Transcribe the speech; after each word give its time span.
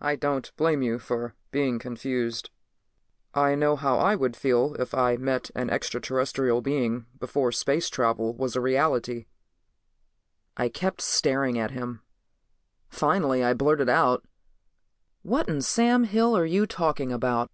"I 0.00 0.14
don't 0.14 0.54
blame 0.54 0.82
you 0.82 1.00
for 1.00 1.34
being 1.50 1.80
confused. 1.80 2.50
I 3.34 3.56
know 3.56 3.74
how 3.74 3.98
I 3.98 4.14
would 4.14 4.36
feel 4.36 4.76
if 4.78 4.94
I 4.94 5.16
met 5.16 5.50
an 5.56 5.68
extraterrestrial 5.68 6.60
being 6.62 7.06
before 7.18 7.50
space 7.50 7.90
travel 7.90 8.36
was 8.36 8.54
a 8.54 8.60
reality." 8.60 9.26
I 10.56 10.68
kept 10.68 11.00
staring 11.00 11.58
at 11.58 11.72
him. 11.72 12.02
Finally 12.88 13.42
I 13.42 13.52
blurted 13.52 13.88
out, 13.88 14.24
"What 15.22 15.48
in 15.48 15.60
Sam 15.60 16.04
Hill 16.04 16.36
are 16.36 16.46
you 16.46 16.64
talking 16.64 17.10
about?" 17.10 17.50